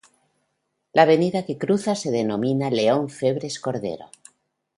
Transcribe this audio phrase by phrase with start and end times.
[0.93, 4.09] La avenida que cruza se denomina León Febres Cordero.